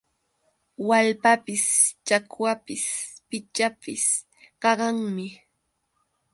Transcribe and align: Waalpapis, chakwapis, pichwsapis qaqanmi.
Waalpapis, 0.87 1.65
chakwapis, 2.07 2.85
pichwsapis 3.27 4.05
qaqanmi. 4.61 5.27